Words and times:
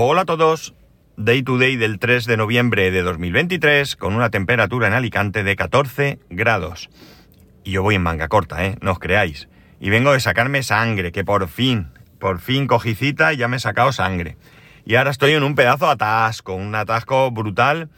Hola 0.00 0.20
a 0.20 0.26
todos. 0.26 0.74
Day 1.16 1.42
to 1.42 1.58
day 1.58 1.74
del 1.74 1.98
3 1.98 2.24
de 2.26 2.36
noviembre 2.36 2.92
de 2.92 3.02
2023 3.02 3.96
con 3.96 4.14
una 4.14 4.30
temperatura 4.30 4.86
en 4.86 4.92
Alicante 4.92 5.42
de 5.42 5.56
14 5.56 6.20
grados. 6.30 6.88
Y 7.64 7.72
yo 7.72 7.82
voy 7.82 7.96
en 7.96 8.04
manga 8.04 8.28
corta, 8.28 8.64
¿eh? 8.64 8.76
No 8.80 8.92
os 8.92 9.00
creáis. 9.00 9.48
Y 9.80 9.90
vengo 9.90 10.12
de 10.12 10.20
sacarme 10.20 10.62
sangre, 10.62 11.10
que 11.10 11.24
por 11.24 11.48
fin, 11.48 11.88
por 12.20 12.38
fin 12.38 12.68
cogí 12.68 12.96
y 13.00 13.36
ya 13.36 13.48
me 13.48 13.56
he 13.56 13.58
sacado 13.58 13.90
sangre. 13.90 14.36
Y 14.84 14.94
ahora 14.94 15.10
estoy 15.10 15.32
en 15.32 15.42
un 15.42 15.56
pedazo 15.56 15.86
de 15.86 15.92
atasco, 15.94 16.54
un 16.54 16.76
atasco 16.76 17.32
brutal, 17.32 17.88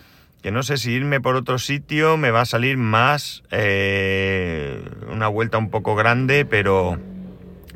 que 0.42 0.50
no 0.50 0.62
sé 0.62 0.78
si 0.78 0.92
irme 0.92 1.20
por 1.20 1.36
otro 1.36 1.58
sitio 1.58 2.16
me 2.16 2.30
va 2.30 2.40
a 2.40 2.46
salir 2.46 2.78
más... 2.78 3.42
eh, 3.50 4.82
una 5.12 5.28
vuelta 5.28 5.58
un 5.58 5.68
poco 5.68 5.96
grande, 5.96 6.46
pero... 6.46 6.98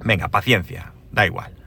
Venga, 0.02 0.28
paciencia, 0.28 0.94
da 1.12 1.26
igual. 1.26 1.63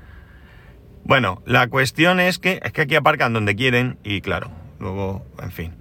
Bueno, 1.07 1.41
la 1.45 1.67
cuestión 1.67 2.19
es 2.19 2.37
que 2.37 2.59
es 2.63 2.71
que 2.73 2.81
aquí 2.81 2.95
aparcan 2.95 3.31
donde 3.33 3.55
quieren 3.55 3.97
y 4.03 4.19
claro, 4.21 4.51
luego, 4.79 5.25
en 5.41 5.51
fin. 5.51 5.73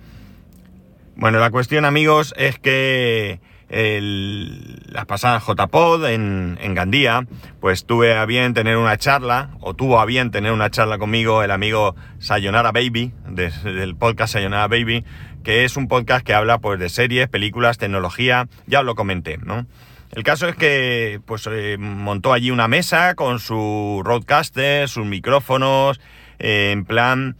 Bueno, 1.16 1.38
la 1.40 1.50
cuestión, 1.50 1.84
amigos, 1.84 2.32
es 2.36 2.58
que 2.60 3.40
el, 3.68 4.80
la 4.86 5.04
pasada 5.06 5.40
JPod 5.40 6.06
en, 6.06 6.56
Gandía, 6.74 7.26
pues 7.60 7.86
tuve 7.86 8.14
a 8.16 8.24
bien 8.26 8.54
tener 8.54 8.76
una 8.76 8.98
charla, 8.98 9.50
o 9.60 9.74
tuvo 9.74 9.98
a 9.98 10.04
bien 10.04 10.30
tener 10.30 10.52
una 10.52 10.70
charla 10.70 10.98
conmigo 10.98 11.42
el 11.42 11.50
amigo 11.50 11.96
Sayonara 12.18 12.70
Baby, 12.70 13.12
de- 13.28 13.50
del 13.50 13.96
podcast 13.96 14.34
Sayonara 14.34 14.68
Baby, 14.68 15.04
que 15.42 15.64
es 15.64 15.76
un 15.76 15.88
podcast 15.88 16.24
que 16.24 16.34
habla 16.34 16.58
pues 16.58 16.78
de 16.78 16.88
series, 16.88 17.28
películas, 17.28 17.78
tecnología, 17.78 18.46
ya 18.66 18.80
os 18.80 18.86
lo 18.86 18.94
comenté, 18.94 19.38
¿no? 19.38 19.66
El 20.12 20.22
caso 20.22 20.48
es 20.48 20.56
que 20.56 21.20
pues 21.24 21.46
eh, 21.50 21.76
montó 21.78 22.32
allí 22.32 22.50
una 22.50 22.68
mesa 22.68 23.14
con 23.14 23.38
su 23.38 24.02
roadcaster, 24.04 24.88
sus 24.88 25.04
micrófonos, 25.06 26.00
eh, 26.38 26.70
en 26.72 26.84
plan 26.84 27.36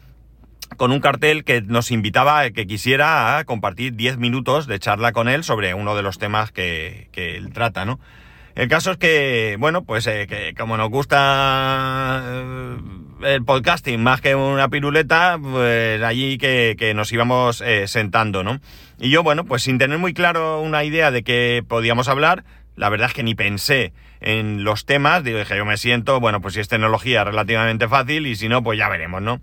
con 0.77 0.91
un 0.91 1.01
cartel 1.01 1.45
que 1.45 1.63
nos 1.63 1.91
invitaba 1.91 2.41
a 2.41 2.51
que 2.51 2.67
quisiera 2.67 3.39
a 3.39 3.45
compartir 3.45 3.95
10 3.95 4.19
minutos 4.19 4.67
de 4.67 4.79
charla 4.79 5.13
con 5.13 5.29
él 5.29 5.45
sobre 5.45 5.75
uno 5.75 5.95
de 5.95 6.03
los 6.03 6.19
temas 6.19 6.51
que, 6.51 7.09
que 7.13 7.37
él 7.37 7.53
trata, 7.53 7.85
¿no? 7.85 8.01
El 8.57 8.69
caso 8.69 8.91
es 8.91 8.97
que, 8.97 9.57
bueno, 9.59 9.85
pues 9.85 10.07
eh, 10.07 10.27
que 10.27 10.55
como 10.55 10.79
nos 10.79 10.89
gusta 10.89 12.23
el 13.23 13.45
podcasting 13.45 14.03
más 14.03 14.21
que 14.21 14.35
una 14.35 14.69
piruleta, 14.69 15.39
pues 15.41 16.03
allí 16.03 16.39
que, 16.39 16.77
que 16.79 16.95
nos 16.95 17.13
íbamos 17.13 17.61
eh, 17.61 17.89
sentando, 17.89 18.43
¿no? 18.43 18.61
Y 18.99 19.11
yo, 19.11 19.23
bueno, 19.23 19.45
pues 19.45 19.63
sin 19.63 19.79
tener 19.79 19.99
muy 19.99 20.15
claro 20.15 20.61
una 20.61 20.85
idea 20.85 21.11
de 21.11 21.23
qué 21.23 21.65
podíamos 21.67 22.09
hablar, 22.09 22.45
la 22.77 22.89
verdad 22.89 23.09
es 23.09 23.15
que 23.15 23.23
ni 23.23 23.35
pensé 23.35 23.93
en 24.21 24.65
los 24.65 24.87
temas, 24.87 25.25
digo, 25.25 25.39
dije, 25.39 25.57
yo 25.57 25.65
me 25.65 25.77
siento, 25.77 26.21
bueno, 26.21 26.41
pues 26.41 26.55
si 26.55 26.61
es 26.61 26.69
tecnología 26.69 27.25
relativamente 27.25 27.89
fácil 27.89 28.27
y 28.27 28.37
si 28.37 28.49
no, 28.49 28.63
pues 28.63 28.79
ya 28.79 28.89
veremos, 28.89 29.23
¿no? 29.23 29.41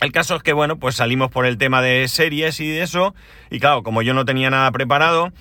El 0.00 0.10
caso 0.10 0.34
es 0.34 0.42
que, 0.42 0.52
bueno, 0.52 0.78
pues 0.78 0.96
salimos 0.96 1.30
por 1.30 1.46
el 1.46 1.58
tema 1.58 1.80
de 1.80 2.08
series 2.08 2.58
y 2.58 2.68
de 2.68 2.82
eso, 2.82 3.14
y 3.50 3.60
claro, 3.60 3.82
como 3.84 4.02
yo 4.02 4.14
no 4.14 4.24
tenía 4.24 4.50
nada 4.50 4.70
preparado, 4.72 5.32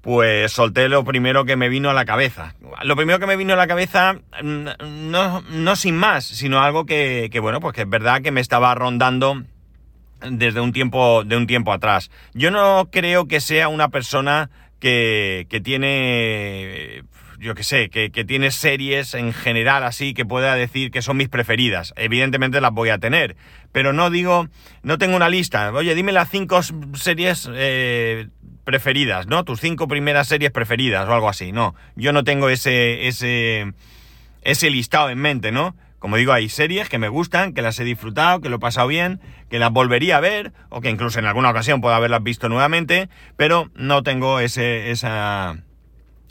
pues 0.00 0.52
solté 0.52 0.88
lo 0.88 1.04
primero 1.04 1.44
que 1.44 1.56
me 1.56 1.68
vino 1.68 1.90
a 1.90 1.94
la 1.94 2.04
cabeza. 2.04 2.54
Lo 2.82 2.96
primero 2.96 3.18
que 3.18 3.26
me 3.26 3.36
vino 3.36 3.52
a 3.52 3.56
la 3.56 3.66
cabeza, 3.66 4.14
mm, 4.42 4.66
no, 5.10 5.42
no 5.42 5.76
sin 5.76 5.96
más, 5.96 6.24
sino 6.24 6.60
algo 6.60 6.86
que, 6.86 7.30
bueno, 7.40 7.60
pues 7.60 7.74
que 7.74 7.82
es 7.82 7.88
verdad 7.88 8.22
que 8.22 8.30
me 8.30 8.40
estaba 8.40 8.74
rondando 8.74 9.42
desde 10.20 10.60
un 10.60 10.72
tiempo, 10.72 11.24
de 11.24 11.36
un 11.36 11.46
tiempo 11.46 11.72
atrás. 11.72 12.10
Yo 12.34 12.50
no 12.50 12.88
creo 12.90 13.26
que 13.26 13.40
sea 13.40 13.68
una 13.68 13.88
persona 13.88 14.50
que, 14.78 15.46
que 15.50 15.60
tiene, 15.60 17.02
yo 17.38 17.54
qué 17.54 17.62
sé, 17.62 17.90
que, 17.90 18.10
que 18.10 18.24
tiene 18.24 18.50
series 18.50 19.12
en 19.14 19.34
general 19.34 19.84
así 19.84 20.14
que 20.14 20.24
pueda 20.24 20.54
decir 20.54 20.90
que 20.90 21.02
son 21.02 21.18
mis 21.18 21.28
preferidas. 21.28 21.92
Evidentemente 21.96 22.60
las 22.62 22.72
voy 22.72 22.88
a 22.88 22.98
tener, 22.98 23.36
pero 23.72 23.92
no 23.92 24.08
digo, 24.08 24.48
no 24.82 24.96
tengo 24.96 25.16
una 25.16 25.28
lista. 25.28 25.70
Oye, 25.72 25.94
dime 25.94 26.12
las 26.12 26.30
cinco 26.30 26.60
series 26.94 27.48
eh, 27.52 28.28
preferidas, 28.70 29.26
¿no? 29.26 29.44
Tus 29.44 29.58
cinco 29.58 29.88
primeras 29.88 30.28
series 30.28 30.52
preferidas 30.52 31.08
o 31.08 31.12
algo 31.12 31.28
así. 31.28 31.50
No, 31.50 31.74
yo 31.96 32.12
no 32.12 32.22
tengo 32.22 32.48
ese, 32.48 33.08
ese, 33.08 33.72
ese 34.42 34.70
listado 34.70 35.10
en 35.10 35.18
mente, 35.18 35.50
¿no? 35.50 35.74
Como 35.98 36.16
digo, 36.16 36.32
hay 36.32 36.48
series 36.48 36.88
que 36.88 36.98
me 36.98 37.08
gustan, 37.08 37.52
que 37.52 37.62
las 37.62 37.80
he 37.80 37.84
disfrutado, 37.84 38.40
que 38.40 38.48
lo 38.48 38.56
he 38.56 38.60
pasado 38.60 38.86
bien, 38.86 39.20
que 39.50 39.58
las 39.58 39.72
volvería 39.72 40.18
a 40.18 40.20
ver, 40.20 40.52
o 40.68 40.80
que 40.80 40.88
incluso 40.88 41.18
en 41.18 41.26
alguna 41.26 41.50
ocasión 41.50 41.80
puedo 41.80 41.96
haberlas 41.96 42.22
visto 42.22 42.48
nuevamente, 42.48 43.08
pero 43.36 43.72
no 43.74 44.04
tengo 44.04 44.38
ese, 44.38 44.92
esa, 44.92 45.56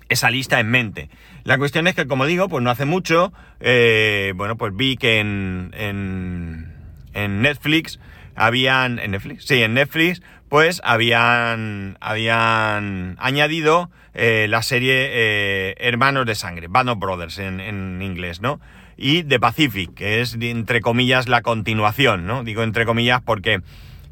esa 0.08 0.30
lista 0.32 0.62
en 0.62 0.72
mente. 0.72 1.10
La 1.44 1.58
cuestión 1.58 1.88
es 1.88 1.96
que, 1.96 2.08
como 2.08 2.26
digo, 2.26 2.48
pues 2.48 2.64
no 2.64 2.72
hace 2.72 2.86
mucho, 2.86 3.34
eh, 3.60 4.32
bueno, 4.38 4.56
pues 4.56 4.74
vi 4.74 4.96
que 4.96 5.20
en, 5.20 5.72
en, 5.74 6.74
en 7.14 7.42
Netflix 7.42 8.00
habían, 8.36 8.98
en 9.00 9.12
Netflix, 9.12 9.46
sí, 9.46 9.62
en 9.62 9.74
Netflix, 9.74 10.22
pues 10.50 10.82
habían, 10.84 11.98
habían 12.02 13.16
añadido 13.20 13.90
eh, 14.14 14.48
la 14.50 14.64
serie 14.64 15.10
eh, 15.12 15.76
Hermanos 15.78 16.26
de 16.26 16.36
Sangre, 16.36 16.68
Band 16.68 17.00
Brothers 17.00 17.38
en, 17.38 17.60
en 17.60 18.02
inglés, 18.02 18.42
¿no? 18.42 18.60
Y 18.98 19.24
The 19.24 19.40
Pacific, 19.40 19.94
que 19.94 20.20
es, 20.20 20.36
entre 20.42 20.82
comillas, 20.82 21.30
la 21.30 21.42
continuación, 21.42 22.26
¿no? 22.26 22.44
Digo 22.44 22.64
entre 22.64 22.86
comillas 22.86 23.22
porque 23.22 23.62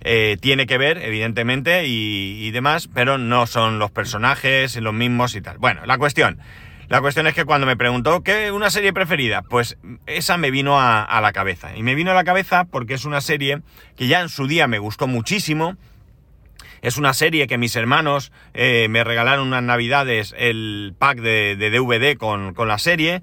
eh, 0.02 0.38
tiene 0.40 0.66
que 0.68 0.78
ver, 0.78 1.00
evidentemente, 1.00 1.88
y, 1.88 2.46
y 2.46 2.52
demás, 2.52 2.88
pero 2.94 3.18
no 3.18 3.48
son 3.48 3.80
los 3.80 3.92
personajes 3.92 4.78
los 4.78 4.94
mismos 4.94 5.36
y 5.36 5.42
tal. 5.42 5.58
Bueno, 5.58 5.82
la 5.86 5.98
cuestión. 5.98 6.40
La 6.88 7.02
cuestión 7.02 7.28
es 7.28 7.34
que 7.34 7.44
cuando 7.44 7.68
me 7.68 7.76
preguntó 7.76 8.22
qué 8.24 8.50
una 8.50 8.70
serie 8.70 8.94
preferida, 8.94 9.42
pues 9.42 9.78
esa 10.06 10.38
me 10.38 10.52
vino 10.52 10.80
a, 10.80 11.04
a 11.04 11.20
la 11.20 11.34
cabeza. 11.34 11.76
Y 11.76 11.84
me 11.84 11.96
vino 11.96 12.12
a 12.12 12.14
la 12.14 12.24
cabeza 12.24 12.64
porque 12.64 12.94
es 12.94 13.04
una 13.04 13.20
serie 13.20 13.60
que 13.98 14.08
ya 14.08 14.22
en 14.22 14.30
su 14.30 14.48
día 14.48 14.68
me 14.68 14.80
gustó 14.80 15.06
muchísimo. 15.06 15.76
Es 16.82 16.98
una 16.98 17.14
serie 17.14 17.48
que 17.48 17.58
mis 17.58 17.76
hermanos 17.76 18.32
eh, 18.54 18.88
me 18.90 19.04
regalaron 19.04 19.48
unas 19.48 19.64
navidades 19.64 20.36
el 20.38 20.94
pack 20.98 21.20
de, 21.20 21.56
DVD 21.56 22.18
con, 22.18 22.54
con 22.54 22.68
la 22.68 22.78
serie. 22.78 23.22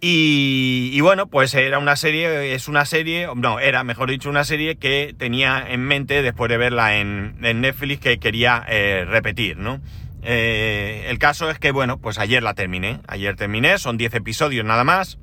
Y, 0.00 0.90
y 0.92 1.00
bueno, 1.00 1.26
pues 1.26 1.54
era 1.54 1.78
una 1.78 1.96
serie, 1.96 2.54
es 2.54 2.68
una 2.68 2.84
serie, 2.84 3.28
no, 3.34 3.58
era 3.60 3.82
mejor 3.82 4.10
dicho 4.10 4.28
una 4.28 4.44
serie 4.44 4.76
que 4.76 5.14
tenía 5.16 5.64
en 5.66 5.82
mente 5.82 6.22
después 6.22 6.50
de 6.50 6.58
verla 6.58 6.98
en, 6.98 7.38
en 7.42 7.62
Netflix 7.62 8.00
que 8.00 8.18
quería 8.18 8.64
eh, 8.68 9.06
repetir, 9.08 9.56
¿no? 9.56 9.80
Eh, 10.28 11.06
el 11.08 11.18
caso 11.18 11.50
es 11.50 11.58
que, 11.58 11.70
bueno, 11.70 11.98
pues 11.98 12.18
ayer 12.18 12.42
la 12.42 12.54
terminé, 12.54 13.00
ayer 13.06 13.36
terminé, 13.36 13.78
son 13.78 13.96
10 13.96 14.14
episodios 14.14 14.64
nada 14.64 14.82
más, 14.82 15.18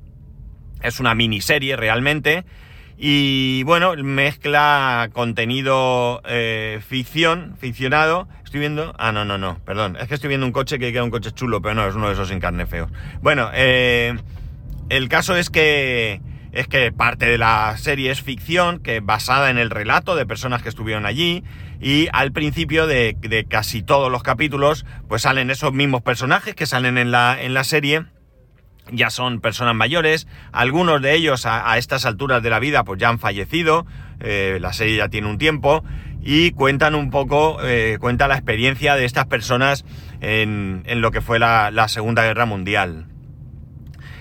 es 0.82 0.98
una 0.98 1.14
miniserie 1.14 1.76
realmente, 1.76 2.44
y 2.96 3.62
bueno, 3.64 3.94
mezcla 3.96 5.10
contenido 5.12 6.22
eh, 6.26 6.80
ficción, 6.86 7.56
ficcionado. 7.58 8.28
Estoy 8.44 8.60
viendo. 8.60 8.94
Ah, 8.98 9.10
no, 9.10 9.24
no, 9.24 9.36
no, 9.36 9.58
perdón. 9.64 9.96
Es 10.00 10.08
que 10.08 10.14
estoy 10.14 10.28
viendo 10.28 10.46
un 10.46 10.52
coche 10.52 10.78
que 10.78 10.92
queda 10.92 11.02
un 11.02 11.10
coche 11.10 11.32
chulo, 11.32 11.60
pero 11.60 11.74
no, 11.74 11.86
es 11.86 11.94
uno 11.94 12.06
de 12.06 12.12
esos 12.12 12.28
sin 12.28 12.38
carne 12.38 12.66
feos. 12.66 12.90
Bueno, 13.20 13.50
eh, 13.52 14.16
el 14.88 15.08
caso 15.08 15.36
es 15.36 15.50
que. 15.50 16.20
Es 16.52 16.68
que 16.68 16.92
parte 16.92 17.26
de 17.26 17.36
la 17.36 17.76
serie 17.78 18.12
es 18.12 18.22
ficción, 18.22 18.78
que 18.78 18.98
es 18.98 19.04
basada 19.04 19.50
en 19.50 19.58
el 19.58 19.70
relato 19.70 20.14
de 20.14 20.24
personas 20.24 20.62
que 20.62 20.68
estuvieron 20.68 21.04
allí. 21.04 21.42
Y 21.80 22.06
al 22.12 22.30
principio 22.30 22.86
de, 22.86 23.16
de 23.20 23.44
casi 23.44 23.82
todos 23.82 24.08
los 24.08 24.22
capítulos, 24.22 24.86
pues 25.08 25.22
salen 25.22 25.50
esos 25.50 25.72
mismos 25.72 26.02
personajes 26.02 26.54
que 26.54 26.66
salen 26.66 26.96
en 26.96 27.10
la, 27.10 27.42
en 27.42 27.54
la 27.54 27.64
serie 27.64 28.04
ya 28.90 29.10
son 29.10 29.40
personas 29.40 29.74
mayores, 29.74 30.26
algunos 30.52 31.00
de 31.00 31.14
ellos 31.14 31.46
a, 31.46 31.76
estas 31.78 32.06
alturas 32.06 32.42
de 32.42 32.50
la 32.50 32.58
vida 32.58 32.84
pues 32.84 33.00
ya 33.00 33.08
han 33.08 33.18
fallecido, 33.18 33.86
eh, 34.20 34.58
la 34.60 34.72
serie 34.72 34.96
ya 34.96 35.08
tiene 35.08 35.28
un 35.28 35.38
tiempo, 35.38 35.84
y 36.22 36.52
cuentan 36.52 36.94
un 36.94 37.10
poco, 37.10 37.58
eh, 37.62 37.98
cuenta 38.00 38.28
la 38.28 38.34
experiencia 38.34 38.96
de 38.96 39.04
estas 39.04 39.26
personas 39.26 39.84
en, 40.20 40.82
lo 40.86 41.10
que 41.10 41.20
fue 41.20 41.38
la, 41.38 41.70
la 41.70 41.88
Segunda 41.88 42.24
Guerra 42.24 42.46
Mundial. 42.46 43.06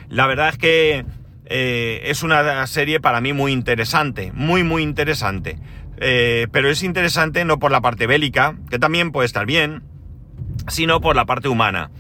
La 0.09 0.27
verdad 0.27 0.49
es 0.49 0.57
que 0.57 1.05
eh, 1.45 2.01
es 2.05 2.23
una 2.23 2.65
serie 2.67 2.99
para 2.99 3.21
mí 3.21 3.33
muy 3.33 3.51
interesante, 3.51 4.31
muy 4.33 4.63
muy 4.63 4.83
interesante, 4.83 5.57
Eh, 6.05 6.47
pero 6.51 6.69
es 6.69 6.83
interesante 6.83 7.45
no 7.45 7.59
por 7.59 7.71
la 7.71 7.79
parte 7.79 8.07
bélica, 8.07 8.55
que 8.69 8.79
también 8.79 9.11
puede 9.11 9.27
estar 9.27 9.45
bien, 9.45 9.83
sino 10.67 10.99
por 10.99 11.15
la 11.15 11.25
parte 11.25 11.47
humana. 11.47 11.91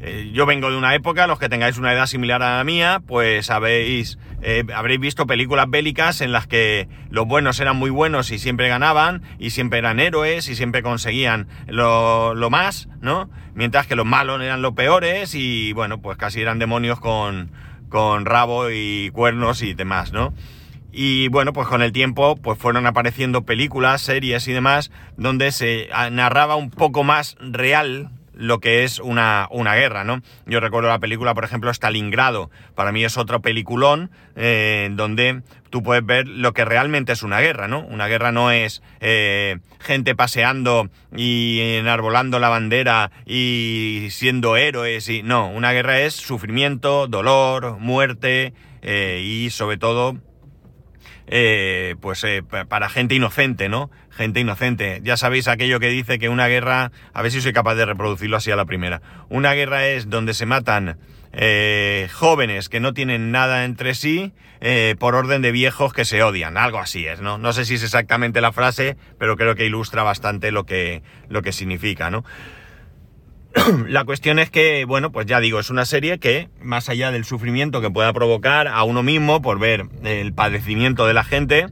Eh, 0.00 0.30
yo 0.32 0.46
vengo 0.46 0.70
de 0.70 0.76
una 0.76 0.94
época, 0.94 1.26
los 1.26 1.38
que 1.38 1.48
tengáis 1.48 1.76
una 1.76 1.92
edad 1.92 2.06
similar 2.06 2.42
a 2.42 2.58
la 2.58 2.64
mía, 2.64 3.02
pues 3.04 3.50
habéis, 3.50 4.18
eh, 4.42 4.64
habréis 4.72 5.00
visto 5.00 5.26
películas 5.26 5.68
bélicas 5.68 6.20
en 6.20 6.30
las 6.30 6.46
que 6.46 6.88
los 7.10 7.26
buenos 7.26 7.58
eran 7.58 7.76
muy 7.76 7.90
buenos 7.90 8.30
y 8.30 8.38
siempre 8.38 8.68
ganaban, 8.68 9.22
y 9.40 9.50
siempre 9.50 9.80
eran 9.80 9.98
héroes 9.98 10.48
y 10.48 10.54
siempre 10.54 10.82
conseguían 10.82 11.48
lo, 11.66 12.34
lo 12.34 12.48
más, 12.48 12.88
¿no? 13.00 13.28
Mientras 13.54 13.88
que 13.88 13.96
los 13.96 14.06
malos 14.06 14.40
eran 14.40 14.62
los 14.62 14.74
peores 14.74 15.34
y, 15.34 15.72
bueno, 15.72 16.00
pues 16.00 16.16
casi 16.16 16.40
eran 16.40 16.60
demonios 16.60 17.00
con, 17.00 17.50
con 17.88 18.24
rabo 18.24 18.70
y 18.70 19.10
cuernos 19.12 19.62
y 19.62 19.74
demás, 19.74 20.12
¿no? 20.12 20.32
Y 20.92 21.28
bueno, 21.28 21.52
pues 21.52 21.68
con 21.68 21.82
el 21.82 21.92
tiempo 21.92 22.36
pues 22.36 22.58
fueron 22.58 22.86
apareciendo 22.86 23.42
películas, 23.44 24.00
series 24.00 24.48
y 24.48 24.52
demás 24.52 24.90
donde 25.16 25.52
se 25.52 25.88
ah, 25.92 26.08
narraba 26.08 26.56
un 26.56 26.70
poco 26.70 27.04
más 27.04 27.36
real 27.40 28.10
lo 28.38 28.60
que 28.60 28.84
es 28.84 29.00
una, 29.00 29.48
una 29.50 29.74
guerra, 29.74 30.04
¿no? 30.04 30.22
Yo 30.46 30.60
recuerdo 30.60 30.88
la 30.88 31.00
película, 31.00 31.34
por 31.34 31.44
ejemplo, 31.44 31.70
Stalingrado, 31.70 32.50
para 32.74 32.92
mí 32.92 33.04
es 33.04 33.18
otro 33.18 33.42
peliculón 33.42 34.10
eh, 34.36 34.88
donde 34.92 35.42
tú 35.70 35.82
puedes 35.82 36.06
ver 36.06 36.28
lo 36.28 36.52
que 36.52 36.64
realmente 36.64 37.12
es 37.12 37.22
una 37.22 37.40
guerra, 37.40 37.66
¿no? 37.66 37.80
Una 37.80 38.06
guerra 38.06 38.30
no 38.30 38.52
es 38.52 38.80
eh, 39.00 39.58
gente 39.80 40.14
paseando 40.14 40.88
y 41.14 41.58
enarbolando 41.60 42.38
la 42.38 42.48
bandera 42.48 43.10
y 43.26 44.06
siendo 44.10 44.56
héroes, 44.56 45.08
y 45.08 45.22
no, 45.22 45.50
una 45.50 45.72
guerra 45.72 46.00
es 46.00 46.14
sufrimiento, 46.14 47.08
dolor, 47.08 47.78
muerte 47.78 48.54
eh, 48.82 49.20
y 49.24 49.50
sobre 49.50 49.78
todo 49.78 50.16
eh, 51.26 51.96
pues 52.00 52.24
eh, 52.24 52.42
para 52.42 52.88
gente 52.88 53.14
inocente, 53.14 53.68
¿no? 53.68 53.90
Gente 54.10 54.40
inocente. 54.40 55.00
Ya 55.02 55.16
sabéis 55.16 55.48
aquello 55.48 55.80
que 55.80 55.88
dice 55.88 56.18
que 56.18 56.28
una 56.28 56.48
guerra, 56.48 56.90
a 57.12 57.22
ver 57.22 57.32
si 57.32 57.40
soy 57.40 57.52
capaz 57.52 57.74
de 57.74 57.84
reproducirlo 57.84 58.36
así 58.36 58.50
a 58.50 58.56
la 58.56 58.64
primera. 58.64 59.02
Una 59.28 59.52
guerra 59.54 59.86
es 59.86 60.10
donde 60.10 60.34
se 60.34 60.46
matan 60.46 60.98
eh, 61.32 62.08
jóvenes 62.12 62.68
que 62.68 62.80
no 62.80 62.94
tienen 62.94 63.30
nada 63.30 63.64
entre 63.64 63.94
sí 63.94 64.32
por 64.98 65.14
orden 65.14 65.40
de 65.40 65.52
viejos 65.52 65.92
que 65.92 66.04
se 66.04 66.20
odian. 66.24 66.56
Algo 66.56 66.78
así 66.78 67.06
es, 67.06 67.20
¿no? 67.20 67.38
No 67.38 67.52
sé 67.52 67.64
si 67.64 67.74
es 67.74 67.84
exactamente 67.84 68.40
la 68.40 68.50
frase, 68.50 68.96
pero 69.16 69.36
creo 69.36 69.54
que 69.54 69.64
ilustra 69.64 70.02
bastante 70.02 70.50
lo 70.50 70.66
que, 70.66 71.02
lo 71.28 71.42
que 71.42 71.52
significa, 71.52 72.10
¿no? 72.10 72.24
la 73.88 74.04
cuestión 74.04 74.38
es 74.38 74.50
que, 74.50 74.84
bueno, 74.84 75.12
pues 75.12 75.26
ya 75.26 75.40
digo, 75.40 75.60
es 75.60 75.70
una 75.70 75.84
serie 75.84 76.18
que, 76.18 76.48
más 76.62 76.88
allá 76.88 77.10
del 77.10 77.24
sufrimiento 77.24 77.80
que 77.80 77.90
pueda 77.90 78.12
provocar 78.12 78.68
a 78.68 78.82
uno 78.84 79.02
mismo 79.02 79.42
por 79.42 79.58
ver 79.58 79.86
el 80.04 80.32
padecimiento 80.32 81.06
de 81.06 81.14
la 81.14 81.24
gente, 81.24 81.66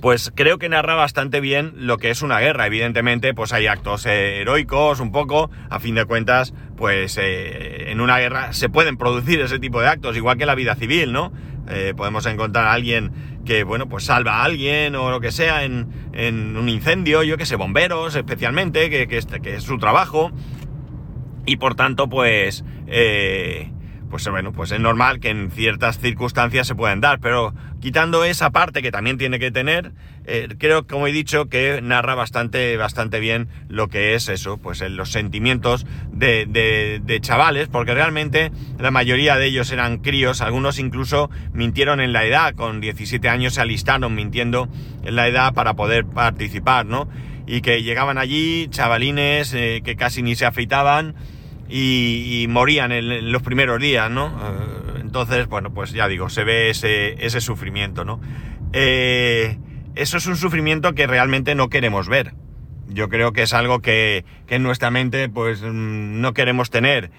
pues 0.00 0.32
creo 0.34 0.58
que 0.58 0.68
narra 0.68 0.96
bastante 0.96 1.40
bien 1.40 1.72
lo 1.76 1.96
que 1.96 2.10
es 2.10 2.22
una 2.22 2.40
guerra. 2.40 2.66
Evidentemente, 2.66 3.34
pues 3.34 3.52
hay 3.52 3.68
actos 3.68 4.04
heroicos, 4.04 5.00
un 5.00 5.12
poco, 5.12 5.50
a 5.70 5.78
fin 5.78 5.94
de 5.94 6.04
cuentas, 6.04 6.52
pues 6.76 7.18
eh, 7.20 7.90
en 7.90 8.00
una 8.00 8.18
guerra 8.18 8.52
se 8.52 8.68
pueden 8.68 8.96
producir 8.96 9.40
ese 9.40 9.60
tipo 9.60 9.80
de 9.80 9.88
actos, 9.88 10.16
igual 10.16 10.36
que 10.36 10.42
en 10.42 10.48
la 10.48 10.54
vida 10.56 10.74
civil, 10.74 11.12
¿no? 11.12 11.32
Eh, 11.68 11.94
podemos 11.96 12.26
encontrar 12.26 12.66
a 12.66 12.72
alguien 12.72 13.31
que, 13.44 13.64
bueno, 13.64 13.88
pues 13.88 14.04
salva 14.04 14.38
a 14.38 14.44
alguien 14.44 14.94
o 14.94 15.10
lo 15.10 15.20
que 15.20 15.32
sea 15.32 15.64
en, 15.64 15.86
un 16.56 16.68
incendio, 16.68 17.22
yo 17.22 17.36
que 17.36 17.46
sé, 17.46 17.56
bomberos 17.56 18.14
especialmente, 18.14 18.90
que, 18.90 19.08
que, 19.08 19.20
que 19.20 19.54
es 19.56 19.62
su 19.62 19.78
trabajo. 19.78 20.30
Y 21.44 21.56
por 21.56 21.74
tanto, 21.74 22.08
pues, 22.08 22.64
eh, 22.86 23.70
pues 24.12 24.28
bueno, 24.28 24.52
pues 24.52 24.70
es 24.72 24.78
normal 24.78 25.20
que 25.20 25.30
en 25.30 25.50
ciertas 25.50 25.98
circunstancias 25.98 26.66
se 26.66 26.74
puedan 26.74 27.00
dar, 27.00 27.18
pero 27.18 27.54
quitando 27.80 28.24
esa 28.24 28.50
parte 28.50 28.82
que 28.82 28.92
también 28.92 29.16
tiene 29.16 29.38
que 29.38 29.50
tener, 29.50 29.92
eh, 30.26 30.48
creo, 30.58 30.86
como 30.86 31.06
he 31.06 31.12
dicho, 31.12 31.48
que 31.48 31.80
narra 31.82 32.14
bastante, 32.14 32.76
bastante 32.76 33.20
bien 33.20 33.48
lo 33.70 33.88
que 33.88 34.14
es 34.14 34.28
eso, 34.28 34.58
pues 34.58 34.82
los 34.82 35.10
sentimientos 35.10 35.86
de, 36.12 36.44
de, 36.46 37.00
de, 37.02 37.20
chavales, 37.22 37.68
porque 37.68 37.94
realmente 37.94 38.52
la 38.78 38.90
mayoría 38.90 39.38
de 39.38 39.46
ellos 39.46 39.72
eran 39.72 39.96
críos, 39.96 40.42
algunos 40.42 40.78
incluso 40.78 41.30
mintieron 41.54 41.98
en 41.98 42.12
la 42.12 42.26
edad, 42.26 42.54
con 42.54 42.82
17 42.82 43.30
años 43.30 43.54
se 43.54 43.62
alistaron 43.62 44.14
mintiendo 44.14 44.68
en 45.04 45.16
la 45.16 45.26
edad 45.26 45.54
para 45.54 45.72
poder 45.72 46.04
participar, 46.04 46.84
¿no? 46.84 47.08
y 47.46 47.62
que 47.62 47.82
llegaban 47.82 48.18
allí 48.18 48.68
chavalines 48.68 49.54
eh, 49.54 49.80
que 49.82 49.96
casi 49.96 50.22
ni 50.22 50.36
se 50.36 50.44
afeitaban 50.44 51.14
y, 51.68 52.46
morían 52.48 52.92
en, 52.92 53.32
los 53.32 53.42
primeros 53.42 53.80
días, 53.80 54.10
¿no? 54.10 54.28
Eh, 54.28 55.00
entonces, 55.00 55.46
bueno, 55.48 55.72
pues 55.72 55.92
ya 55.92 56.08
digo, 56.08 56.28
se 56.28 56.44
ve 56.44 56.70
ese, 56.70 57.40
sufrimiento, 57.40 58.04
¿no? 58.04 58.20
Eh, 58.72 59.58
eso 59.94 60.16
es 60.16 60.26
un 60.26 60.36
sufrimiento 60.36 60.94
que 60.94 61.06
realmente 61.06 61.54
no 61.54 61.68
queremos 61.68 62.08
ver. 62.08 62.34
Yo 62.88 63.08
creo 63.08 63.32
que 63.32 63.42
es 63.42 63.54
algo 63.54 63.80
que, 63.80 64.24
que 64.46 64.56
en 64.56 64.62
nuestra 64.62 64.90
mente 64.90 65.28
pues 65.28 65.62
mm, 65.62 66.20
no 66.20 66.34
queremos 66.34 66.70
tener. 66.70 67.10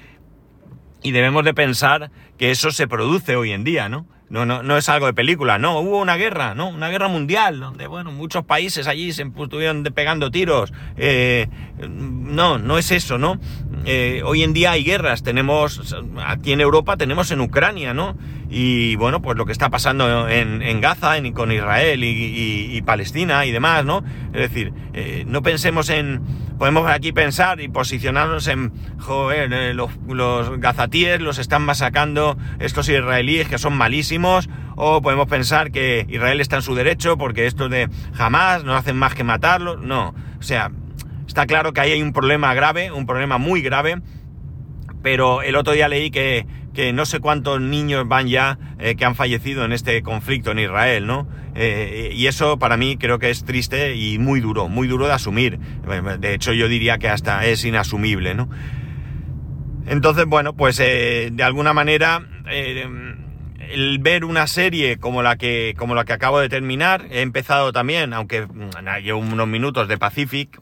Y 1.01 1.12
debemos 1.12 1.44
de 1.44 1.54
pensar 1.54 2.12
que 2.38 2.51
eso 2.51 2.72
se 2.72 2.88
produce 2.88 3.36
hoy 3.36 3.51
en 3.51 3.63
día, 3.63 3.89
¿no? 3.89 4.07
No, 4.34 4.48
no, 4.48 4.64
no 4.64 4.78
es 4.78 4.90
algo 4.90 5.06
de 5.06 5.14
película, 5.14 5.60
no, 5.60 5.80
hubo 5.80 6.00
una 6.00 6.16
guerra, 6.16 6.56
¿no? 6.56 6.70
Una 6.70 6.90
guerra 6.90 7.08
mundial, 7.08 7.60
donde, 7.60 7.86
bueno, 7.86 8.12
muchos 8.12 8.44
países 8.44 8.88
allí 8.88 9.14
se 9.14 9.22
estuvieron 9.22 9.84
pegando 9.84 10.32
tiros. 10.32 10.74
Eh, 10.98 11.48
no, 11.88 12.58
no 12.58 12.80
es 12.80 12.90
eso, 12.90 13.20
¿no? 13.20 13.40
Eh, 13.86 14.24
hoy 14.26 14.42
en 14.42 14.54
día 14.54 14.72
hay 14.72 14.84
guerras, 14.84 15.22
tenemos, 15.22 15.96
aquí 16.26 16.52
en 16.52 16.62
Europa 16.62 16.98
tenemos 16.98 17.30
en 17.30 17.42
Ucrania, 17.42 17.94
¿no? 17.94 18.18
Y 18.56 18.96
bueno, 18.98 19.20
pues 19.20 19.36
lo 19.36 19.48
que 19.48 19.52
está 19.52 19.72
pasando 19.72 20.30
en, 20.30 20.80
Gaza, 20.80 21.18
en, 21.18 21.34
con 21.34 21.52
Israel 21.52 22.04
y, 22.04 22.80
Palestina 22.86 23.48
y 23.48 23.52
demás, 23.52 23.84
¿no? 23.84 24.04
Es 24.32 24.42
decir, 24.42 24.72
eh, 24.94 25.24
no 25.26 25.42
pensemos 25.42 25.90
en, 25.90 26.22
podemos 26.60 26.88
aquí 26.88 27.12
pensar 27.12 27.62
y 27.62 27.68
posicionarnos 27.68 28.48
en, 28.48 28.72
joder, 29.00 29.74
los, 29.74 29.90
los 30.08 30.60
gazatíes 30.60 31.20
los 31.20 31.40
están 31.40 31.64
masacando 31.64 32.38
estos 32.60 32.90
israelíes 32.90 33.48
que 33.48 33.58
son 33.58 33.76
malísimos 33.76 34.48
o 34.76 35.02
podemos 35.02 35.28
pensar 35.28 35.72
que 35.72 36.06
Israel 36.08 36.40
está 36.40 36.58
en 36.58 36.62
su 36.62 36.76
derecho 36.76 37.18
porque 37.18 37.48
esto 37.48 37.70
de 37.70 37.90
jamás 38.14 38.64
no 38.64 38.76
hacen 38.76 38.96
más 38.96 39.16
que 39.16 39.24
matarlo. 39.24 39.78
No, 39.78 40.14
o 40.40 40.44
sea, 40.44 40.70
está 41.28 41.48
claro 41.48 41.74
que 41.74 41.82
ahí 41.82 41.94
hay 41.94 42.04
un 42.04 42.14
problema 42.14 42.54
grave, 42.54 42.92
un 42.92 43.08
problema 43.08 43.40
muy 43.40 43.64
grave, 43.64 44.00
pero 45.02 45.42
el 45.42 45.56
otro 45.56 45.74
día 45.74 45.88
leí 45.88 46.12
que, 46.12 46.46
que 46.74 46.92
no 46.92 47.06
sé 47.06 47.20
cuántos 47.20 47.62
niños 47.62 48.08
van 48.08 48.28
ya 48.28 48.58
eh, 48.80 48.96
que 48.96 49.06
han 49.06 49.16
fallecido 49.16 49.64
en 49.64 49.72
este 49.72 50.02
conflicto 50.02 50.52
en 50.52 50.60
Israel, 50.60 51.06
¿no? 51.06 51.28
Eh, 51.56 52.12
y 52.14 52.25
eso 52.28 52.58
para 52.58 52.78
mí 52.78 52.98
creo 52.98 53.20
que 53.20 53.30
es 53.30 53.46
triste 53.46 53.96
y 53.96 54.18
muy 54.18 54.40
duro, 54.42 54.68
muy 54.68 54.88
duro 54.88 55.06
de 55.06 55.14
asumir. 55.14 55.60
De 56.20 56.34
hecho 56.34 56.52
yo 56.54 56.68
diría 56.68 56.98
que 56.98 57.10
hasta 57.10 57.46
es 57.46 57.64
inasumible, 57.64 58.34
¿no? 58.34 58.50
Entonces, 59.86 60.25
bueno, 60.25 60.54
pues 60.54 60.80
eh, 60.80 61.30
de 61.31 61.44
alguna 61.44 61.74
manera 61.74 62.25
el 62.46 64.00
ver 64.00 64.25
una 64.25 64.48
serie 64.48 64.98
como 64.98 65.22
la 65.24 65.38
que 65.38 65.75
como 65.78 65.96
la 65.96 66.06
que 66.06 66.14
acabo 66.14 66.40
de 66.40 66.50
terminar 66.50 67.06
he 67.10 67.22
empezado 67.22 67.72
también 67.72 68.14
aunque 68.14 68.46
mm, 68.46 69.02
llevo 69.02 69.20
unos 69.20 69.48
minutos 69.48 69.88
de 69.88 69.98
Pacific 69.98 70.60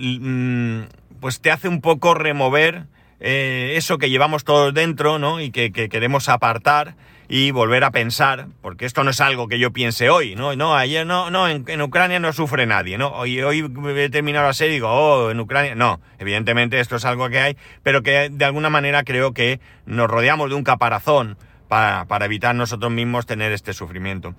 mm, 0.00 0.82
pues 1.20 1.40
te 1.40 1.50
hace 1.50 1.68
un 1.68 1.80
poco 1.80 2.14
remover 2.14 2.86
eh, 3.20 3.74
eso 3.76 3.98
que 3.98 4.10
llevamos 4.10 4.44
todos 4.44 4.72
dentro 4.74 5.18
no 5.18 5.40
y 5.40 5.50
que 5.50 5.70
queremos 5.72 6.28
apartar 6.28 6.94
y 7.28 7.50
volver 7.50 7.84
a 7.84 7.90
pensar, 7.90 8.48
porque 8.62 8.86
esto 8.86 9.04
no 9.04 9.10
es 9.10 9.20
algo 9.20 9.48
que 9.48 9.58
yo 9.58 9.70
piense 9.70 10.08
hoy, 10.08 10.34
¿no? 10.34 10.56
No, 10.56 10.74
ayer 10.74 11.06
no, 11.06 11.30
no, 11.30 11.46
en, 11.46 11.82
Ucrania 11.82 12.18
no 12.18 12.32
sufre 12.32 12.64
nadie, 12.64 12.96
¿no? 12.96 13.08
Hoy, 13.08 13.42
hoy 13.42 13.70
he 13.96 14.08
terminado 14.08 14.46
la 14.46 14.54
serie 14.54 14.72
y 14.72 14.76
digo, 14.76 14.88
oh, 14.88 15.30
en 15.30 15.38
Ucrania, 15.38 15.74
no, 15.74 16.00
evidentemente 16.18 16.80
esto 16.80 16.96
es 16.96 17.04
algo 17.04 17.28
que 17.28 17.38
hay, 17.38 17.56
pero 17.82 18.02
que 18.02 18.30
de 18.30 18.44
alguna 18.46 18.70
manera 18.70 19.04
creo 19.04 19.34
que 19.34 19.60
nos 19.84 20.08
rodeamos 20.08 20.48
de 20.48 20.56
un 20.56 20.64
caparazón 20.64 21.36
para, 21.68 22.06
evitar 22.24 22.54
nosotros 22.54 22.90
mismos 22.90 23.26
tener 23.26 23.52
este 23.52 23.74
sufrimiento. 23.74 24.34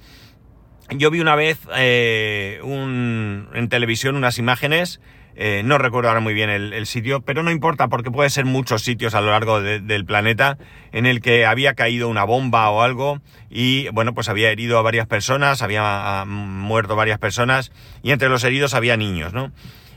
Yo 0.90 1.12
vi 1.12 1.20
una 1.20 1.36
vez 1.36 1.60
eh, 1.76 2.60
un, 2.64 3.50
en 3.54 3.70
televisión 3.70 4.16
unas 4.16 4.40
imágenes 4.40 5.00
eh, 5.42 5.62
no 5.64 5.78
recuerdo 5.78 6.10
ahora 6.10 6.20
muy 6.20 6.34
bien 6.34 6.50
el, 6.50 6.86
sitio, 6.86 7.22
pero 7.22 7.44
no 7.44 7.50
importa 7.50 7.88
porque 7.88 8.12
puede 8.12 8.30
ser 8.30 8.44
muchos 8.44 8.84
sitios 8.84 9.16
a 9.16 9.22
lo 9.22 9.32
largo 9.32 9.62
del 9.62 10.04
planeta 10.04 10.58
en 10.92 11.06
el 11.06 11.22
que 11.22 11.46
había 11.46 11.76
caído 11.76 12.10
una 12.10 12.26
bomba 12.26 12.70
o 12.70 12.82
algo 12.82 13.22
y 13.50 13.88
bueno, 13.94 14.14
pues 14.14 14.28
había 14.28 14.52
herido 14.52 14.78
a 14.78 14.82
varias 14.82 15.08
personas, 15.08 15.62
había 15.62 15.82
ah, 16.22 16.26
muerto 16.26 16.98
varias 16.98 17.20
personas 17.20 17.72
y 18.04 18.12
entre 18.12 18.28
los 18.28 18.44
heridos 18.44 18.74
había 18.74 18.98
niños, 18.98 19.32
¿no? 19.32 19.54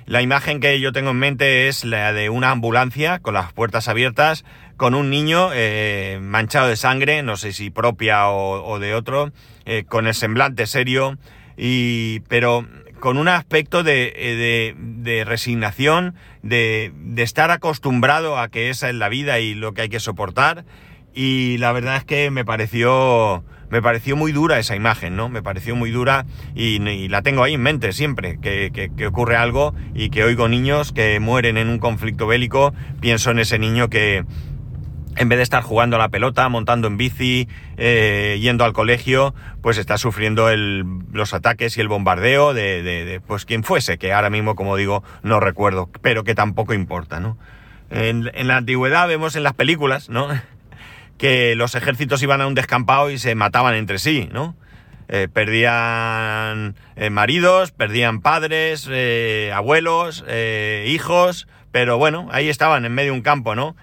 La 0.06 0.22
imagen 0.22 0.60
que 0.60 0.78
yo 0.78 0.92
tengo 0.92 1.10
en 1.10 1.18
mente 1.18 1.66
es 1.66 1.84
la 1.84 2.12
de 2.12 2.30
una 2.30 2.52
ambulancia 2.52 3.18
con 3.18 3.34
las 3.34 3.52
puertas 3.52 3.88
abiertas, 3.88 4.44
con 4.76 4.94
un 4.94 5.10
niño 5.10 5.50
eh, 5.52 6.20
manchado 6.22 6.68
de 6.68 6.76
sangre, 6.76 7.24
no 7.24 7.36
sé 7.36 7.52
si 7.52 7.70
propia 7.70 8.28
o, 8.28 8.78
de 8.78 8.94
otro, 8.94 9.32
eh, 9.64 9.82
con 9.88 10.06
el 10.06 10.14
semblante 10.14 10.68
serio, 10.68 11.18
y 11.56 12.20
pero 12.28 12.64
con 13.02 13.18
un 13.18 13.26
aspecto 13.26 13.82
de, 13.82 14.12
eh, 14.14 14.76
de, 14.78 15.24
resignación, 15.24 16.14
de, 16.44 16.92
de, 16.94 17.24
estar 17.24 17.50
acostumbrado 17.50 18.38
a 18.38 18.46
que 18.46 18.70
esa 18.70 18.88
es 18.88 18.94
la 18.94 19.08
vida 19.08 19.40
y 19.40 19.54
lo 19.54 19.74
que 19.74 19.82
hay 19.82 19.88
que 19.88 19.98
soportar. 19.98 20.64
Y 21.12 21.58
la 21.58 21.72
verdad 21.72 21.96
es 21.96 22.04
que 22.04 22.30
me 22.30 22.44
pareció, 22.44 23.42
me 23.70 23.82
pareció 23.82 24.14
muy 24.14 24.30
dura 24.30 24.60
esa 24.60 24.76
imagen, 24.76 25.16
¿no? 25.16 25.28
Me 25.28 25.42
pareció 25.42 25.74
muy 25.74 25.90
dura 25.90 26.26
y, 26.54 26.78
la 27.08 27.22
tengo 27.22 27.42
ahí 27.42 27.54
en 27.54 27.62
mente 27.62 27.92
siempre, 27.92 28.38
que, 28.40 28.70
que, 28.96 29.06
ocurre 29.08 29.34
algo 29.34 29.74
y 29.96 30.10
que 30.10 30.22
oigo 30.22 30.46
niños 30.46 30.92
que 30.92 31.18
mueren 31.18 31.56
en 31.56 31.70
un 31.70 31.80
conflicto 31.80 32.28
bélico, 32.28 32.72
pienso 33.00 33.32
en 33.32 33.40
ese 33.40 33.58
niño 33.58 33.90
que, 33.90 34.24
en 35.16 35.28
vez 35.28 35.38
de 35.38 35.42
estar 35.42 35.62
jugando 35.62 35.96
a 35.96 35.98
la 35.98 36.08
pelota, 36.08 36.48
montando 36.48 36.88
en 36.88 36.96
bici, 36.96 37.48
eh, 37.76 38.38
yendo 38.40 38.64
al 38.64 38.72
colegio, 38.72 39.34
pues 39.60 39.78
está 39.78 39.98
sufriendo 39.98 40.48
el, 40.48 40.84
los 41.12 41.34
ataques 41.34 41.76
y 41.76 41.80
el 41.80 41.88
bombardeo 41.88 42.54
de, 42.54 43.20
pues 43.26 43.44
quien 43.44 43.62
fuese, 43.62 43.98
que 43.98 44.12
ahora 44.12 44.30
mismo, 44.30 44.54
como 44.54 44.76
digo, 44.76 45.02
no 45.22 45.40
recuerdo, 45.40 45.90
pero 46.00 46.24
que 46.24 46.34
tampoco 46.34 46.74
importa, 46.74 47.20
¿no? 47.20 47.36
En, 47.90 48.30
la 48.34 48.56
antigüedad 48.56 49.06
vemos 49.06 49.36
en 49.36 49.42
las 49.42 49.52
películas, 49.52 50.08
¿no? 50.08 50.28
que 51.18 51.54
los 51.56 51.74
ejércitos 51.74 52.22
iban 52.22 52.40
a 52.40 52.46
un 52.46 52.54
descampado 52.54 53.10
y 53.10 53.18
se 53.18 53.34
mataban 53.34 53.74
entre 53.74 53.98
sí, 53.98 54.28
¿no? 54.32 54.56
Eh, 55.08 55.28
perdían 55.30 56.74
eh, 56.96 57.10
maridos, 57.10 57.70
perdían 57.70 58.22
padres, 58.22 58.88
abuelos, 59.52 60.24
hijos, 60.86 61.48
pero 61.70 61.98
bueno, 61.98 62.28
ahí 62.32 62.48
estaban 62.48 62.86
en 62.86 62.94
medio 62.94 63.12
de 63.12 63.18
un 63.18 63.22
campo, 63.22 63.54
¿no? 63.54 63.76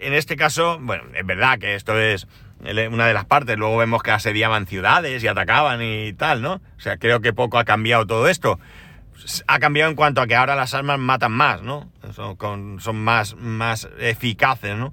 En 0.00 0.14
este 0.14 0.36
caso, 0.36 0.78
bueno, 0.80 1.04
es 1.14 1.26
verdad 1.26 1.58
que 1.58 1.74
esto 1.74 1.98
es 1.98 2.26
una 2.60 3.06
de 3.06 3.14
las 3.14 3.24
partes, 3.24 3.56
luego 3.56 3.76
vemos 3.76 4.02
que 4.02 4.10
asediaban 4.10 4.66
ciudades 4.66 5.22
y 5.22 5.28
atacaban 5.28 5.80
y 5.82 6.12
tal, 6.12 6.42
¿no? 6.42 6.54
O 6.54 6.80
sea, 6.80 6.96
creo 6.96 7.20
que 7.20 7.32
poco 7.32 7.58
ha 7.58 7.64
cambiado 7.64 8.06
todo 8.06 8.28
esto. 8.28 8.58
Ha 9.46 9.58
cambiado 9.58 9.90
en 9.90 9.96
cuanto 9.96 10.20
a 10.20 10.26
que 10.26 10.34
ahora 10.34 10.56
las 10.56 10.74
armas 10.74 10.98
matan 10.98 11.32
más, 11.32 11.62
¿no? 11.62 11.90
Son, 12.12 12.80
son 12.80 12.96
más, 12.96 13.36
más 13.36 13.88
eficaces, 13.98 14.76
¿no? 14.76 14.92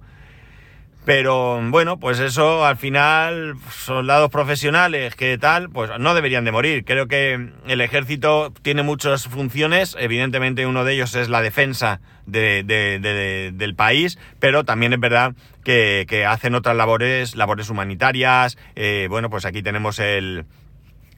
Pero 1.06 1.62
bueno, 1.70 2.00
pues 2.00 2.20
eso 2.20 2.66
al 2.66 2.78
final, 2.78 3.56
soldados 3.70 4.32
profesionales 4.32 5.16
que 5.16 5.38
tal, 5.38 5.70
pues 5.70 5.92
no 6.00 6.16
deberían 6.16 6.46
de 6.46 6.52
morir. 6.52 6.84
Creo 6.84 7.08
que 7.08 7.52
el 7.68 7.82
ejército 7.82 8.52
tiene 8.64 8.82
muchas 8.82 9.28
funciones, 9.28 9.96
evidentemente 10.00 10.66
uno 10.66 10.84
de 10.84 10.94
ellos 10.94 11.14
es 11.14 11.30
la 11.30 11.42
defensa 11.42 12.02
del 12.26 13.76
país, 13.76 14.18
pero 14.40 14.64
también 14.64 14.94
es 14.94 15.00
verdad 15.00 15.36
que, 15.64 16.26
hacen 16.28 16.56
otras 16.56 16.76
labores, 16.76 17.36
labores 17.36 17.70
humanitarias. 17.70 18.58
Eh, 18.76 19.06
bueno, 19.08 19.30
pues 19.30 19.46
aquí 19.46 19.62
tenemos 19.62 20.00
el, 20.00 20.46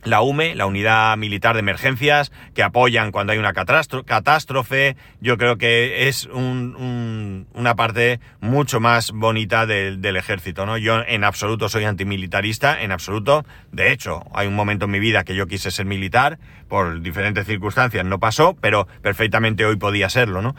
la 0.10 0.22
UME, 0.22 0.56
la 0.56 0.66
Unidad 0.66 1.18
Militar 1.18 1.54
de 1.54 1.60
Emergencias, 1.60 2.32
que 2.54 2.64
apoyan 2.64 3.12
cuando 3.12 3.34
hay 3.34 3.40
una 3.40 3.54
catástrofe. 3.54 4.96
Yo 5.22 5.38
creo 5.38 5.58
que 5.58 6.08
es 6.08 6.26
una 6.26 7.76
parte 7.76 8.20
mucho 8.40 8.80
más 8.80 9.12
bonita 9.12 9.66
del, 9.66 10.16
ejército, 10.18 10.66
¿no? 10.66 10.78
Yo 10.78 11.04
en 11.06 11.24
absoluto 11.24 11.70
soy 11.70 11.84
antimilitarista, 11.84 12.82
en 12.82 12.92
absoluto. 12.92 13.46
De 13.72 13.92
hecho, 13.92 14.24
hay 14.34 14.48
un 14.48 14.56
momento 14.56 14.86
en 14.86 14.92
mi 14.92 15.00
vida 15.00 15.24
que 15.24 15.36
yo 15.36 15.48
quise 15.48 15.70
ser 15.72 15.86
militar, 15.86 16.40
por 16.68 17.02
diferentes 17.02 17.46
circunstancias 17.46 18.06
no 18.06 18.20
pasó, 18.20 18.56
pero 18.60 18.88
perfectamente 19.02 19.66
hoy 19.66 19.78
podía 19.78 20.10
serlo, 20.10 20.42
¿no? 20.42 20.56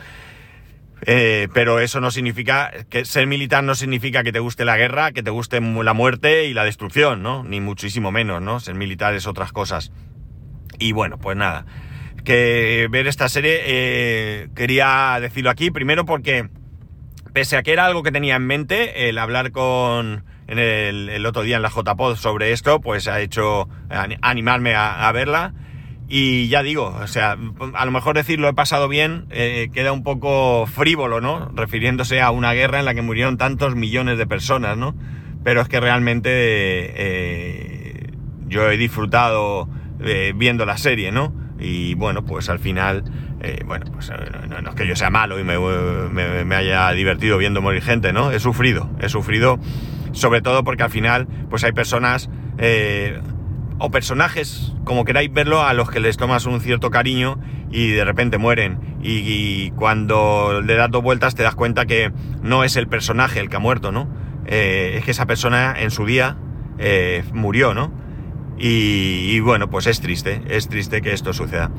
Eh, 1.02 1.49
pero 1.55 1.78
eso 1.78 2.00
no 2.00 2.11
significa 2.11 2.73
que 2.90 3.05
ser 3.05 3.26
militar 3.26 3.62
no 3.62 3.75
significa 3.75 4.25
que 4.25 4.33
te 4.33 4.40
guste 4.40 4.64
la 4.64 4.76
guerra, 4.76 5.12
que 5.12 5.23
te 5.23 5.31
guste 5.31 5.61
la 5.61 5.93
muerte 5.93 6.47
y 6.47 6.55
la 6.55 6.64
destrucción, 6.64 7.23
¿no? 7.23 7.45
Ni 7.45 7.61
muchísimo 7.61 8.11
menos, 8.11 8.43
¿no? 8.43 8.61
Ser 8.61 8.75
militar 8.75 9.14
es 9.14 9.26
otras 9.26 9.52
cosas. 9.52 9.93
Y 10.78 10.93
bueno, 10.93 11.19
pues 11.19 11.37
nada. 11.37 11.67
Que 12.25 12.88
ver 12.90 13.07
esta 13.07 13.28
serie 13.28 13.61
eh, 13.64 14.49
quería 14.55 15.19
decirlo 15.21 15.50
aquí, 15.50 15.71
primero 15.71 16.05
porque 16.05 16.49
pese 17.33 17.57
a 17.57 17.62
que 17.62 17.73
era 17.73 17.87
algo 17.87 18.02
que 18.02 18.12
tenía 18.12 18.37
en 18.37 18.47
mente, 18.47 19.09
el 19.09 19.19
hablar 19.19 19.52
con 19.52 20.25
en 20.49 20.59
el, 20.59 21.26
otro 21.26 21.43
día 21.43 21.57
en 21.57 21.62
la 21.62 21.71
JPod 21.71 22.17
sobre 22.17 22.52
esto, 22.52 22.81
pues 22.81 23.07
ha 23.07 23.21
hecho 23.21 23.69
animarme 24.23 24.75
a 24.75 25.11
verla. 25.12 25.52
Y 26.11 26.49
ya 26.49 26.62
digo, 26.62 26.87
o 26.87 27.07
sea, 27.07 27.37
a 27.75 27.85
lo 27.85 27.91
mejor 27.91 28.17
decir 28.17 28.41
lo 28.41 28.49
he 28.49 28.55
pasado 28.55 28.88
bien 28.88 29.27
eh, 29.31 29.69
queda 29.75 29.93
un 29.93 30.03
poco 30.03 30.67
frívolo, 30.67 31.21
¿no? 31.21 31.50
Refiriéndose 31.55 32.23
a 32.23 32.31
una 32.31 32.55
guerra 32.55 32.79
en 32.79 32.87
la 32.87 32.95
que 32.95 33.03
murieron 33.03 33.37
tantos 33.37 33.77
millones 33.77 34.17
de 34.17 34.27
personas, 34.27 34.79
¿no? 34.79 34.95
Pero 35.45 35.61
es 35.61 35.69
que 35.69 35.81
realmente 35.81 36.31
eh, 36.33 38.11
yo 38.47 38.71
he 38.71 38.79
disfrutado 38.79 39.69
eh, 40.00 40.33
viendo 40.35 40.65
la 40.65 40.79
serie, 40.79 41.12
¿no? 41.12 41.35
Y 41.61 41.93
bueno, 41.95 42.25
pues 42.25 42.49
al 42.49 42.59
final, 42.59 43.05
bueno, 43.67 43.87
pues 43.93 44.11
no, 44.49 44.71
es 44.71 44.75
que 44.77 44.87
yo 44.87 44.97
sea 44.97 45.11
malo 45.11 45.38
y 45.38 45.45
me, 45.45 45.59
me, 46.45 46.55
haya 46.55 46.91
divertido 46.93 47.37
viendo 47.37 47.61
morir 47.61 47.83
gente, 47.83 48.12
¿no? 48.12 48.31
He 48.31 48.38
sufrido, 48.38 48.88
he 49.00 49.09
sufrido, 49.09 49.59
sobre 50.12 50.41
todo 50.41 50.62
porque 50.62 50.85
al 50.85 50.91
final, 50.91 51.27
pues 51.50 51.65
hay 51.65 51.73
personas 51.73 52.31
o 53.79 53.91
personajes, 53.91 54.73
como 54.85 55.05
queráis 55.05 55.33
verlo, 55.33 55.63
a 55.63 55.73
los 55.73 55.91
que 55.91 56.01
les 56.01 56.17
tomas 56.17 56.47
un 56.47 56.61
cierto 56.61 56.91
cariño 56.91 57.39
y 57.71 57.91
de 57.91 58.05
repente 58.05 58.39
mueren. 58.39 58.99
Y, 59.03 59.71
cuando 59.73 60.61
le 60.65 60.75
das 60.75 60.91
dos 60.91 61.03
vueltas 61.03 61.35
te 61.35 61.43
das 61.43 61.55
cuenta 61.55 61.87
que 61.87 62.13
no 62.43 62.65
es 62.65 62.77
el 62.77 62.89
personaje 62.89 63.41
el 63.41 63.49
que 63.49 63.57
ha 63.57 63.61
muerto, 63.61 63.93
¿no? 63.93 64.09
Eh, 64.47 64.97
es 64.99 65.05
que 65.05 65.13
esa 65.13 65.27
persona 65.27 65.75
en 65.79 65.91
su 65.91 66.05
día 66.05 66.37
eh, 66.79 67.23
murió, 67.33 67.75
¿no? 67.75 67.93
Y, 68.59 69.39
bueno, 69.41 69.71
pues 69.71 69.87
es 69.87 70.01
triste, 70.01 70.43
es 70.49 70.69
triste 70.69 71.01
que 71.01 71.13
esto 71.13 71.33
suceda. 71.33 71.71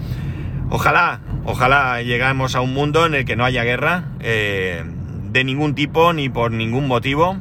Ojalá, 0.70 1.20
ojalá 1.44 2.02
llegamos 2.02 2.56
a 2.56 2.62
un 2.62 2.74
mundo 2.74 3.06
en 3.06 3.16
el 3.16 3.26
que 3.26 3.36
no 3.36 3.44
haya 3.44 3.64
guerra 3.64 4.06
eh, 4.22 4.86
de 5.32 5.44
ningún 5.44 5.76
tipo 5.76 6.14
ni 6.14 6.30
por 6.30 6.52
ningún 6.52 6.88
motivo. 6.88 7.36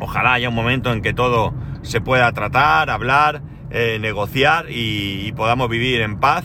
Ojalá 0.00 0.34
haya 0.34 0.50
un 0.50 0.54
momento 0.54 0.92
en 0.92 1.00
que 1.00 1.14
todo 1.14 1.54
se 1.80 2.02
pueda 2.02 2.30
tratar, 2.32 2.90
hablar, 2.90 3.40
eh, 3.76 3.98
negociar 3.98 4.66
y, 4.70 5.32
podamos 5.32 5.68
vivir 5.68 6.00
en 6.00 6.20
paz. 6.20 6.44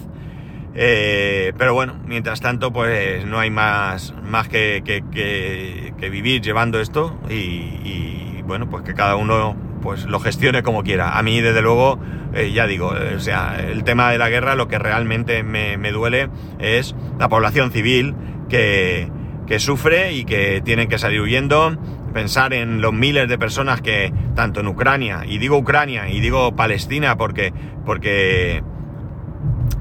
Eh, 0.74 1.54
pero 1.60 1.76
bueno, 1.76 1.96
mientras 2.08 2.42
tanto, 2.42 2.74
pues 2.74 3.24
no 3.26 3.38
hay 3.38 3.52
más, 3.52 4.16
más 4.24 4.50
que, 4.50 4.82
que, 4.84 6.10
vivir 6.10 6.42
llevando 6.42 6.80
esto 6.80 7.20
y, 7.30 8.42
bueno, 8.48 8.68
pues 8.68 8.84
que 8.84 8.96
cada 8.96 9.16
uno 9.16 9.56
pues 9.84 10.06
lo 10.06 10.20
gestione 10.20 10.64
como 10.64 10.82
quiera. 10.82 11.20
A 11.20 11.22
mí, 11.22 11.40
desde 11.40 11.62
luego, 11.62 12.00
eh, 12.34 12.52
ya 12.52 12.66
digo, 12.66 12.96
o 13.16 13.20
sea, 13.20 13.60
el 13.60 13.84
tema 13.84 14.12
de 14.12 14.18
la 14.18 14.30
guerra 14.30 14.56
lo 14.56 14.68
que 14.68 14.80
realmente 14.80 15.44
me, 15.44 15.78
me 15.78 15.92
duele 15.92 16.30
es 16.58 16.96
la 17.20 17.30
población 17.30 17.72
civil 17.72 18.16
que, 18.50 19.12
que 19.46 19.60
sufre 19.60 20.14
y 20.14 20.26
que 20.26 20.62
tienen 20.66 20.90
que 20.90 20.98
salir 20.98 21.22
huyendo 21.22 21.78
pensar 22.10 22.54
en 22.54 22.82
los 22.82 22.94
miles 22.94 23.28
de 23.28 23.38
personas 23.38 23.82
que, 23.82 24.14
tanto 24.36 24.60
en 24.60 24.68
Ucrania, 24.68 25.24
y 25.26 25.38
digo 25.38 25.58
Ucrania, 25.58 26.10
y 26.10 26.20
digo 26.20 26.56
Palestina 26.56 27.18
porque, 27.18 27.54
porque, 27.86 28.64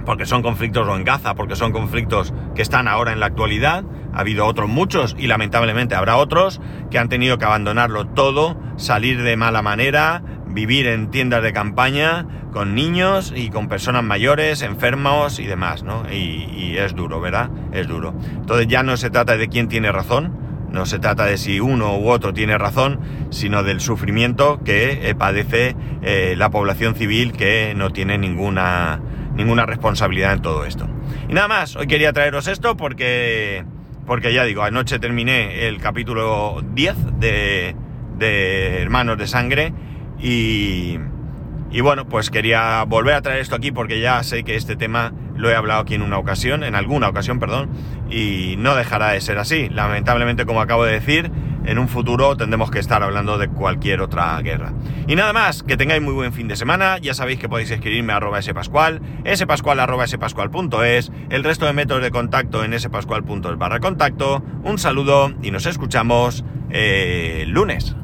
porque 0.04 0.26
son 0.26 0.42
conflictos, 0.42 0.86
o 0.86 0.96
en 0.96 1.04
Gaza, 1.04 1.34
porque 1.34 1.56
son 1.56 1.72
conflictos 1.72 2.32
que 2.54 2.62
están 2.62 2.88
ahora 2.88 3.12
en 3.12 3.20
la 3.20 3.26
actualidad, 3.26 3.84
ha 4.12 4.20
habido 4.20 4.46
otros 4.46 4.68
muchos, 4.68 5.14
y 5.18 5.26
lamentablemente 5.26 5.94
habrá 5.94 6.16
otros, 6.16 6.60
que 6.90 6.98
han 6.98 7.08
tenido 7.08 7.38
que 7.38 7.44
abandonarlo 7.44 8.06
todo, 8.06 8.58
salir 8.76 9.22
de 9.22 9.36
mala 9.36 9.62
manera, 9.62 10.22
vivir 10.46 10.86
en 10.86 11.10
tiendas 11.10 11.42
de 11.42 11.52
campaña, 11.52 12.26
con 12.52 12.74
niños 12.74 13.32
y 13.36 13.50
con 13.50 13.68
personas 13.68 14.02
mayores, 14.02 14.62
enfermos 14.62 15.38
y 15.38 15.44
demás, 15.44 15.82
¿no? 15.82 16.04
Y, 16.10 16.48
y 16.56 16.76
es 16.78 16.94
duro, 16.94 17.20
¿verdad? 17.20 17.50
Es 17.72 17.86
duro. 17.86 18.14
Entonces 18.34 18.66
ya 18.66 18.82
no 18.82 18.96
se 18.96 19.10
trata 19.10 19.36
de 19.36 19.48
quién 19.48 19.68
tiene 19.68 19.92
razón, 19.92 20.47
no 20.70 20.86
se 20.86 20.98
trata 20.98 21.24
de 21.24 21.38
si 21.38 21.60
uno 21.60 21.98
u 21.98 22.08
otro 22.08 22.32
tiene 22.34 22.58
razón, 22.58 23.00
sino 23.30 23.62
del 23.62 23.80
sufrimiento 23.80 24.60
que 24.64 25.08
eh, 25.08 25.14
padece 25.14 25.76
eh, 26.02 26.34
la 26.36 26.50
población 26.50 26.94
civil 26.94 27.32
que 27.32 27.74
no 27.76 27.90
tiene 27.90 28.18
ninguna, 28.18 29.00
ninguna 29.34 29.66
responsabilidad 29.66 30.32
en 30.34 30.42
todo 30.42 30.64
esto. 30.64 30.86
Y 31.28 31.34
nada 31.34 31.48
más, 31.48 31.76
hoy 31.76 31.86
quería 31.86 32.12
traeros 32.12 32.48
esto 32.48 32.76
porque, 32.76 33.64
porque 34.06 34.32
ya 34.32 34.44
digo, 34.44 34.62
anoche 34.62 34.98
terminé 34.98 35.66
el 35.68 35.78
capítulo 35.78 36.62
10 36.74 37.18
de, 37.18 37.74
de 38.18 38.82
Hermanos 38.82 39.18
de 39.18 39.26
Sangre 39.26 39.72
y, 40.20 40.98
y 41.70 41.80
bueno, 41.80 42.08
pues 42.08 42.30
quería 42.30 42.82
volver 42.84 43.14
a 43.14 43.22
traer 43.22 43.40
esto 43.40 43.54
aquí 43.54 43.72
porque 43.72 44.00
ya 44.00 44.22
sé 44.22 44.42
que 44.44 44.56
este 44.56 44.76
tema 44.76 45.12
lo 45.38 45.50
he 45.50 45.54
hablado 45.54 45.80
aquí 45.80 45.94
en 45.94 46.02
una 46.02 46.18
ocasión, 46.18 46.64
en 46.64 46.74
alguna 46.74 47.08
ocasión, 47.08 47.38
perdón, 47.38 47.70
y 48.10 48.56
no 48.58 48.74
dejará 48.74 49.12
de 49.12 49.20
ser 49.20 49.38
así. 49.38 49.68
Lamentablemente, 49.70 50.44
como 50.44 50.60
acabo 50.60 50.84
de 50.84 50.92
decir, 50.92 51.30
en 51.64 51.78
un 51.78 51.88
futuro 51.88 52.36
tendremos 52.36 52.70
que 52.70 52.78
estar 52.78 53.02
hablando 53.02 53.38
de 53.38 53.48
cualquier 53.48 54.00
otra 54.00 54.40
guerra. 54.42 54.72
Y 55.06 55.16
nada 55.16 55.32
más, 55.32 55.62
que 55.62 55.76
tengáis 55.76 56.02
muy 56.02 56.12
buen 56.12 56.32
fin 56.32 56.48
de 56.48 56.56
semana, 56.56 56.98
ya 56.98 57.14
sabéis 57.14 57.38
que 57.38 57.48
podéis 57.48 57.70
escribirme 57.70 58.12
a 58.12 58.16
arroba 58.16 58.42
spascual, 58.42 59.00
el 59.24 61.44
resto 61.44 61.66
de 61.66 61.72
métodos 61.72 62.02
de 62.02 62.10
contacto 62.10 62.64
en 62.64 62.78
spascual.es 62.78 63.58
barra 63.58 63.80
contacto, 63.80 64.42
un 64.64 64.78
saludo 64.78 65.32
y 65.42 65.50
nos 65.50 65.66
escuchamos 65.66 66.44
el 66.70 67.50
lunes. 67.50 67.94